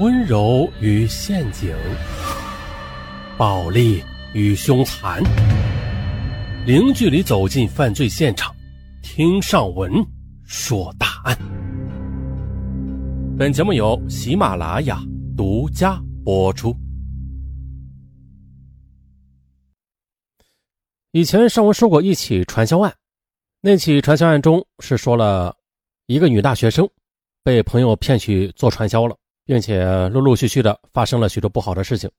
[0.00, 1.72] 温柔与陷阱，
[3.38, 5.22] 暴力与凶残，
[6.66, 8.52] 零距离走进犯罪现场，
[9.04, 9.92] 听上文
[10.42, 11.38] 说大案。
[13.38, 15.00] 本节目由喜马拉雅
[15.36, 16.74] 独家播出。
[21.12, 22.92] 以前上文说过一起传销案，
[23.60, 25.56] 那起传销案中是说了
[26.06, 26.88] 一个女大学生
[27.44, 29.16] 被朋友骗去做传销了。
[29.44, 32.10] 并且陆陆续续的发生了许多不好的事情。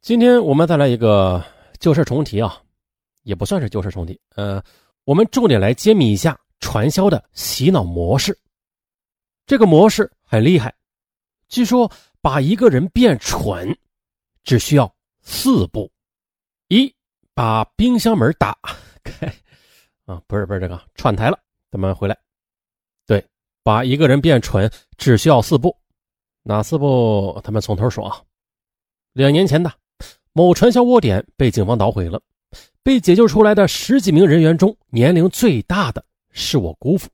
[0.00, 1.44] 今天我们再来一个
[1.78, 2.60] 旧事重提啊，
[3.22, 4.18] 也不算是旧事重提。
[4.34, 4.62] 呃，
[5.04, 8.38] 我们重点来揭秘一下传销的洗脑模式。
[9.46, 10.74] 这个模式很厉害，
[11.48, 13.76] 据说把一个人变蠢
[14.44, 15.90] 只需要四步：
[16.68, 16.94] 一，
[17.34, 18.56] 把冰箱门打
[19.02, 19.26] 开，
[20.06, 21.38] 啊，不是不是这个串台了，
[21.70, 22.16] 咱们回来。
[23.06, 23.24] 对，
[23.62, 25.76] 把一个人变蠢只需要四步。
[26.48, 27.38] 哪四步？
[27.44, 28.22] 他们从头说啊。
[29.12, 29.70] 两年前的
[30.32, 32.18] 某传销窝点被警方捣毁了，
[32.82, 37.10] 被解救出来的十几名人员中，年龄最大的是我姑父。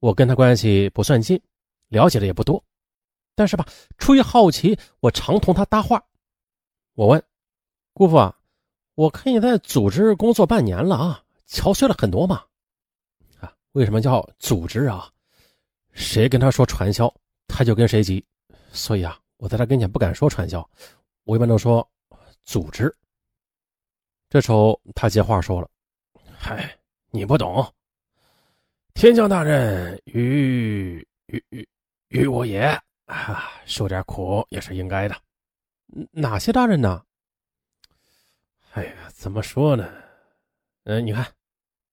[0.00, 1.38] 我跟他关系不算近，
[1.88, 2.64] 了解的也不多，
[3.34, 3.66] 但是吧，
[3.98, 6.02] 出于好奇，我常同他搭话。
[6.94, 7.22] 我问
[7.92, 8.34] 姑父啊，
[8.94, 12.42] 我看你在组织工作半年了啊，憔悴了很多嘛？
[13.40, 15.12] 啊，为什么叫组织啊？
[15.92, 17.12] 谁跟他说传销？
[17.48, 18.24] 他就跟谁急，
[18.72, 20.68] 所以啊，我在他跟前不敢说传销，
[21.24, 21.88] 我一般都说
[22.42, 22.94] 组织。
[24.28, 25.70] 这时候他接话说了
[26.36, 26.76] ：“嗨，
[27.10, 27.72] 你不懂，
[28.92, 31.68] 天降大任于于于
[32.08, 32.60] 于我也
[33.06, 35.16] 啊，受点苦也是应该的。
[36.10, 37.02] 哪些大人呢？
[38.72, 39.88] 哎呀，怎么说呢？
[40.84, 41.26] 嗯，你看，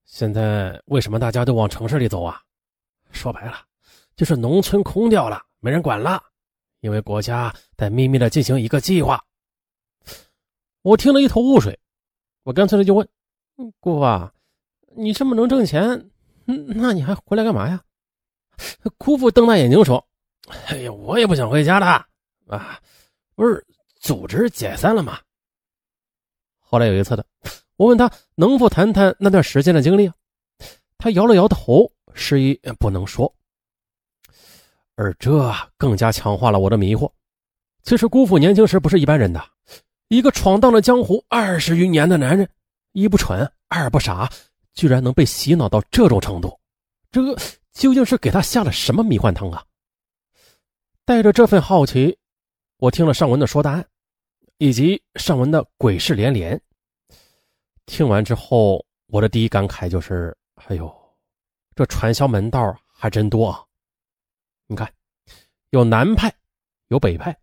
[0.05, 2.41] 现在为什么大家都往城市里走啊？
[3.11, 3.65] 说白了。”
[4.15, 6.21] 就是农村空掉了，没人管了，
[6.81, 9.23] 因为国家在秘密的进行一个计划。
[10.81, 11.79] 我听了一头雾水，
[12.43, 13.07] 我干脆的就问
[13.79, 14.33] ：“姑父啊，
[14.95, 16.09] 你这么能挣钱，
[16.45, 17.81] 那你还回来干嘛呀？”
[18.97, 20.05] 姑父瞪大眼睛说
[20.67, 21.85] ：“哎呀，我也不想回家的
[22.47, 22.79] 啊，
[23.33, 25.19] 不是组织解散了吗？”
[26.59, 27.25] 后来有一次的，
[27.77, 30.11] 我问他能否谈谈那段时间的经历，
[30.97, 33.33] 他摇了摇头，示意不能说。
[34.95, 37.11] 而这更加强化了我的迷惑。
[37.83, 39.43] 其实姑父年轻时不是一般人的，
[40.07, 42.47] 一个闯荡了江湖二十余年的男人，
[42.91, 44.29] 一不蠢，二不傻，
[44.73, 46.57] 居然能被洗脑到这种程度，
[47.11, 47.21] 这
[47.73, 49.63] 究竟是给他下了什么迷幻汤啊？
[51.05, 52.17] 带着这份好奇，
[52.77, 53.85] 我听了尚文的说答案，
[54.57, 56.59] 以及尚文的鬼事连连。
[57.85, 60.33] 听完之后，我的第一感慨就是：
[60.67, 60.89] 哎呦，
[61.75, 63.61] 这传销门道还真多啊！
[64.73, 64.91] 你看，
[65.69, 66.33] 有南派，
[66.87, 67.37] 有北派，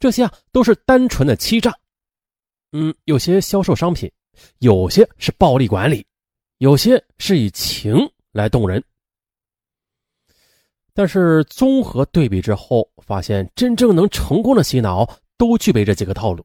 [0.00, 1.78] 这些啊都是单纯的欺诈。
[2.72, 4.10] 嗯，有些销售商品，
[4.60, 6.06] 有些是暴力管理，
[6.56, 7.96] 有些是以情
[8.32, 8.82] 来动人。
[10.94, 16.42] 但是综合对比之后，发现真正能成功的洗脑都具备这几个套路。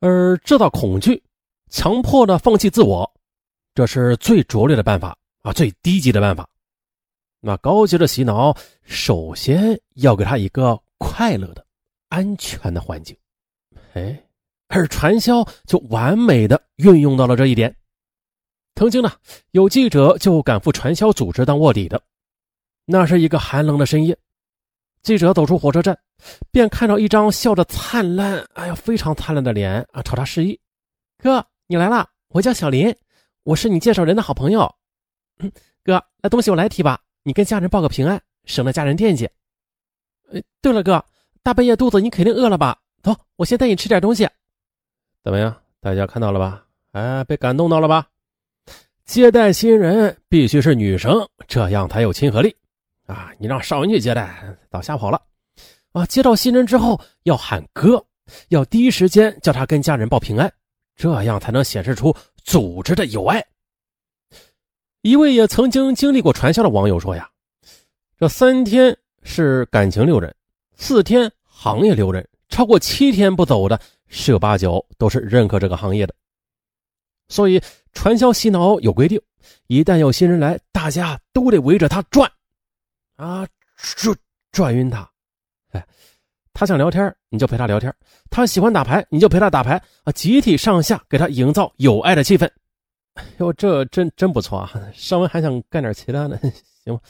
[0.00, 1.22] 而制造恐惧，
[1.70, 3.08] 强迫的放弃自我，
[3.72, 6.48] 这是最拙劣的办法啊，最低级的办法。
[7.40, 11.64] 那高级的洗脑，首先要给他一个快乐的、
[12.08, 13.16] 安全的环境。
[13.94, 14.20] 哎，
[14.66, 17.74] 而传销就完美的运用到了这一点。
[18.74, 19.12] 曾经呢，
[19.52, 22.02] 有记者就赶赴传销组织当卧底的。
[22.84, 24.18] 那是一个寒冷的深夜，
[25.02, 25.96] 记者走出火车站，
[26.50, 30.58] 便看到一张笑得灿烂，哎呀，非常灿烂的脸啊，朝他示意
[31.22, 32.94] ：“哥，你来了，我叫小林，
[33.44, 34.74] 我是你介绍人的好朋友。
[35.84, 39.28] 哥，那东西我来提吧。”你跟家人报个平安，省得家人惦记。
[40.30, 41.04] 呃，对了，哥，
[41.42, 42.78] 大半夜肚子你肯定饿了吧？
[43.02, 44.26] 走，我先带你吃点东西。
[45.22, 45.54] 怎么样？
[45.78, 46.64] 大家看到了吧？
[46.92, 48.06] 哎，被感动到了吧？
[49.04, 52.56] 接待新人必须是女生，这样才有亲和力
[53.04, 53.30] 啊！
[53.38, 55.20] 你让少文去接待，早吓跑了。
[55.92, 58.02] 啊，接到新人之后要喊哥，
[58.48, 60.50] 要第一时间叫他跟家人报平安，
[60.96, 63.44] 这样才能显示出组织的友爱。
[65.02, 67.30] 一位也曾经经历过传销的网友说：“呀，
[68.18, 70.34] 这三天是感情留人，
[70.76, 76.14] 四天行业留人，超过七天不走的，十有八九都是认可这个行业的。
[77.28, 77.62] 所以
[77.92, 79.20] 传销洗脑有规定，
[79.68, 82.30] 一旦有新人来，大家都得围着他转，
[83.16, 83.46] 啊，
[83.76, 84.16] 转
[84.50, 85.08] 转晕他。
[85.70, 85.86] 哎，
[86.52, 87.92] 他想聊天，你就陪他聊天；
[88.30, 89.80] 他喜欢打牌，你就陪他打牌。
[90.02, 92.50] 啊，集体上下给他营造有爱的气氛。”
[93.38, 94.72] 哟，这真真不错啊！
[94.94, 96.38] 上文还想干点其他的，
[96.84, 97.00] 行吗？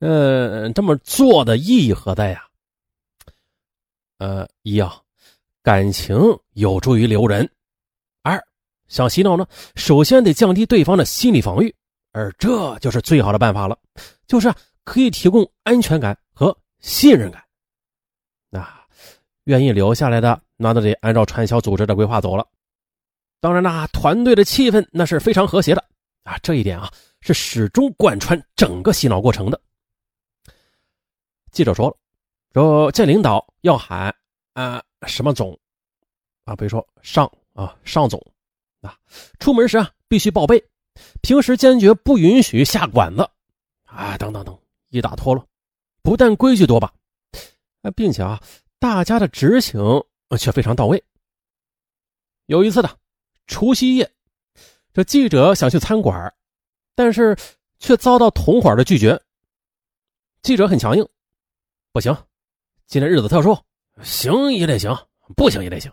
[0.00, 2.44] 嗯，这么做的意义何在呀？
[4.18, 5.00] 呃，一啊，
[5.62, 6.16] 感情
[6.54, 7.44] 有助于留人；
[8.22, 8.42] 二，
[8.86, 11.74] 想洗脑呢，首先得降低对方的心理防御，
[12.12, 13.78] 而这就是最好的办法了，
[14.26, 14.52] 就是
[14.84, 17.42] 可以提供安全感和信任感。
[18.50, 18.66] 那
[19.44, 22.46] 愿意留下来的，那都得按照传销组织的规划走了。
[23.40, 25.84] 当然啦，团队的气氛那是非常和谐的
[26.24, 29.60] 啊，这一点啊是始终贯穿整个洗脑过程的。
[31.52, 31.96] 记者说了，
[32.52, 34.14] 说见领导要喊
[34.54, 35.58] 啊什么总
[36.44, 38.20] 啊，比如说上啊上总
[38.80, 38.98] 啊，
[39.38, 40.62] 出门时啊必须报备，
[41.22, 43.28] 平时坚决不允许下馆子
[43.84, 44.58] 啊等等等
[44.88, 45.44] 一打脱了，
[46.02, 46.92] 不但规矩多吧，
[47.82, 48.42] 啊，并且啊
[48.78, 49.80] 大家的执行
[50.38, 51.02] 却非常到位。
[52.46, 52.98] 有一次的
[53.48, 54.08] 除夕夜，
[54.92, 56.32] 这记者想去餐馆，
[56.94, 57.36] 但是
[57.80, 59.20] 却遭到同伙的拒绝。
[60.42, 61.04] 记者很强硬。
[61.90, 62.16] 不行，
[62.86, 63.58] 今天日子特殊，
[64.02, 64.96] 行也得行，
[65.34, 65.90] 不行也得行。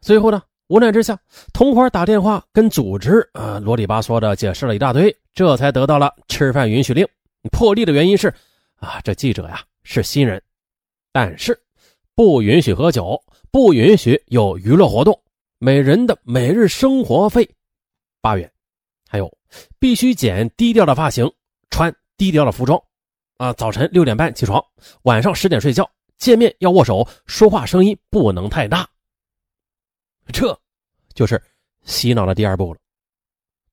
[0.00, 1.16] 最后呢，无奈之下，
[1.52, 7.06] 同伙打电话跟组织啊啰里吧嗦的解释了一大堆，这才得到了吃饭允许令。
[7.52, 8.34] 破例的原因是
[8.76, 10.42] 啊，这记者呀是新人，
[11.12, 11.62] 但是
[12.14, 15.21] 不允许喝酒，不允许有娱乐活动，
[15.64, 17.48] 每人的每日生活费
[18.20, 18.52] 八元，
[19.08, 19.38] 还有
[19.78, 21.32] 必须剪低调的发型，
[21.70, 22.82] 穿低调的服装。
[23.36, 24.60] 啊，早晨六点半起床，
[25.02, 25.88] 晚上十点睡觉，
[26.18, 28.90] 见面要握手，说话声音不能太大。
[30.32, 30.60] 这，
[31.14, 31.40] 就是
[31.84, 32.80] 洗脑的第二步了。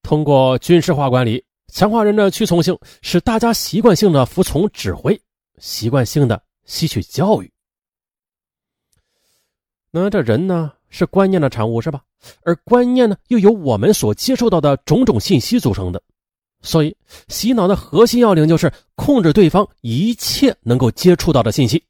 [0.04, 1.44] 通过军事化管理，
[1.74, 5.20] 强化人的屈从性，使大家习惯性的服从指挥，
[5.58, 7.52] 习惯性的吸取教育。
[9.90, 12.02] 那这人呢，是观念的产物，是吧？
[12.44, 16.02] 而观念呢，又由我们所接受到的种种信息组成的。
[16.62, 16.96] 所以，
[17.30, 21.82] 洗脑的核心要领就是控制对方一切能够接触到的信息。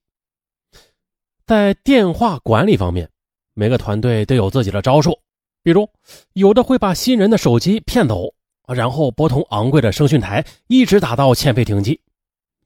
[1.47, 3.09] 在电话管理方面，
[3.55, 5.17] 每个团队都有自己的招数。
[5.63, 5.89] 比如，
[6.33, 8.31] 有的会把新人的手机骗走，
[8.67, 11.99] 然后拨通昂贵的声讯台，一直打到欠费停机。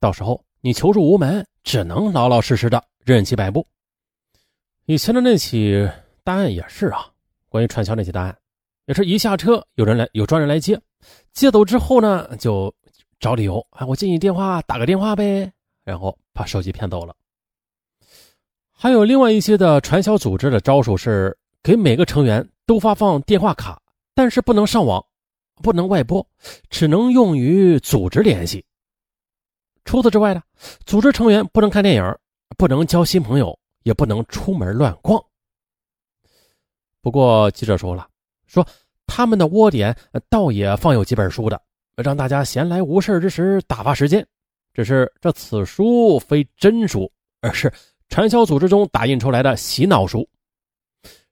[0.02, 3.66] 到时候你求助无门，只能老老实实的任其摆布。
[4.86, 5.90] 以前的那起
[6.24, 7.06] 答案也是啊，
[7.50, 8.38] 关于传销那些答案，
[8.86, 10.80] 也是一下车有人来，有专人来接。
[11.34, 12.74] 接走之后呢，就
[13.20, 15.52] 找理由啊，我接你电话，打个电话呗，
[15.84, 17.14] 然后把手机骗走了。
[18.72, 23.82] 还有另外一些的传销组织的招数是给每个成员都发放电话卡，
[24.14, 25.06] 但是不能上网，
[25.62, 26.26] 不能外拨，
[26.70, 28.64] 只能用于组织联系。
[29.84, 30.42] 除此之外呢，
[30.86, 32.16] 组织成员不能看电影，
[32.58, 35.22] 不能交新朋友，也不能出门乱逛。
[37.04, 38.08] 不过记者说了，
[38.48, 38.66] 说。
[39.06, 39.96] 他们的窝点
[40.30, 41.62] 倒也放有几本书的，
[41.98, 44.26] 让大家闲来无事之时打发时间。
[44.74, 47.12] 只是这此书非真书，
[47.42, 47.72] 而是
[48.08, 50.28] 传销组织中打印出来的洗脑书。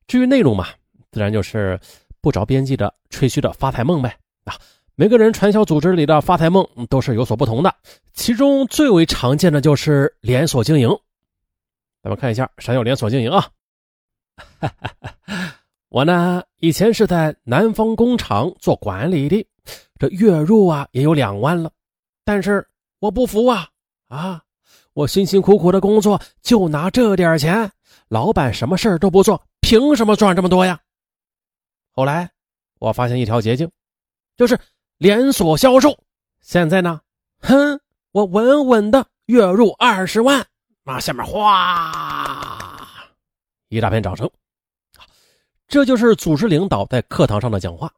[0.05, 0.67] 至于内容嘛，
[1.11, 1.79] 自然就是
[2.19, 4.15] 不着边际的吹嘘的发财梦呗。
[4.43, 4.53] 啊，
[4.95, 7.73] 每个人传销组织里的发财梦都是有所不同的，
[8.13, 10.89] 其中最为常见的就是连锁经营。
[12.03, 13.49] 咱们看一下啥叫连锁经营啊？
[14.59, 15.15] 哈哈哈。
[15.91, 19.45] 我呢，以前是在南方工厂做管理的，
[19.99, 21.69] 这月入啊也有两万了。
[22.23, 22.65] 但是
[22.99, 23.67] 我不服啊
[24.07, 24.41] 啊！
[24.93, 27.69] 我辛辛苦苦的工作就拿这点钱，
[28.07, 30.79] 老板什么事都不做，凭什么赚这么多呀？
[31.91, 32.31] 后来
[32.79, 33.69] 我发现一条捷径，
[34.37, 34.57] 就是
[34.97, 35.93] 连锁销售。
[36.39, 37.01] 现在呢，
[37.41, 37.77] 哼，
[38.13, 40.47] 我稳稳的月入二十万。
[40.85, 42.87] 啊，下面哗，
[43.67, 44.31] 一大片掌声。
[45.71, 47.89] 这就是组织领导在课堂上的讲话，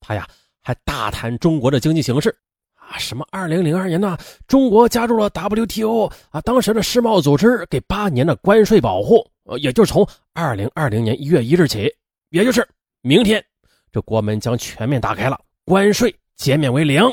[0.00, 0.26] 他呀
[0.62, 2.34] 还大谈中国的经济形势
[2.74, 4.16] 啊，什么二零零二年呢，
[4.46, 11.94] 中国加入了 WTO 啊，当时的世贸组织给八年的关税保护，呃，也就是从二零二零年一月一日起，
[12.30, 12.66] 也就是
[13.02, 13.44] 明天，
[13.92, 17.04] 这国门将全面打开了，关税减免为零。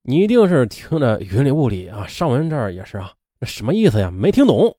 [0.00, 4.10] 你一定是听得云里雾里啊，上文这儿也是啊，那什么意思呀？
[4.10, 4.74] 没听懂，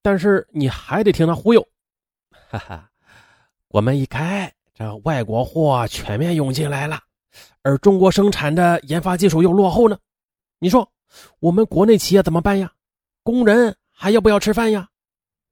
[0.00, 1.68] 但是你还得听他忽悠，
[2.48, 2.90] 哈哈。
[3.74, 7.00] 我们一开，这外国货全面涌进来了，
[7.62, 9.98] 而中国生产的研发技术又落后呢。
[10.60, 10.88] 你说
[11.40, 12.72] 我们国内企业怎么办呀？
[13.24, 14.88] 工人还要不要吃饭呀？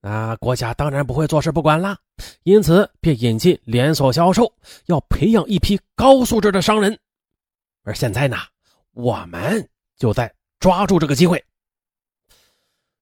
[0.02, 1.99] 啊，国家当然不会坐视不管啦。
[2.45, 4.55] 因此，便引进连锁销售，
[4.87, 6.97] 要培养一批高素质的商人。
[7.83, 8.37] 而现在呢，
[8.93, 11.45] 我们就在抓住这个机会。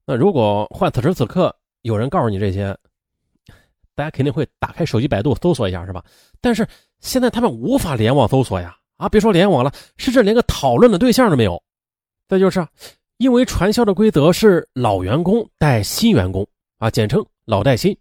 [0.06, 2.74] 那如果换此时此刻有人告诉你这些？
[4.00, 6.02] 大家肯定会打开手机百度搜索一下，是吧？
[6.40, 6.66] 但是
[7.00, 8.74] 现在他们无法联网搜索呀！
[8.96, 11.62] 啊，别说联网了，甚至连个讨论的对象都没有。
[12.26, 12.66] 再就是
[13.18, 16.46] 因为传销的规则是老员工带新员工
[16.78, 17.94] 啊，简称老带新。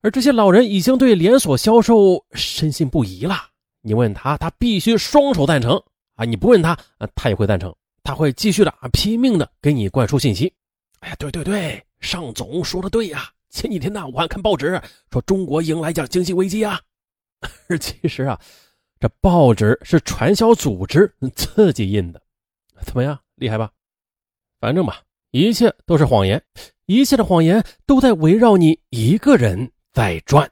[0.00, 3.34] 而这些老人已经对连锁销售深信不疑了。
[3.82, 5.82] 你问他，他必须双手赞成
[6.14, 6.24] 啊！
[6.24, 6.78] 你不问他，
[7.16, 7.74] 他也会赞成。
[8.04, 10.52] 他会继续的啊，拼命的给你灌输信息。
[11.00, 13.28] 哎呀，对对对，尚总说的对呀。
[13.50, 16.80] 前几天呢，我还看报纸说中国迎来一场经济危机啊。
[17.80, 18.40] 其实啊，
[18.98, 22.20] 这报纸是传销组织自己印的。
[22.82, 23.70] 怎么样，厉害吧？
[24.60, 26.42] 反正吧，一切都是谎言，
[26.86, 30.50] 一切的谎言都在围绕你一个人在转。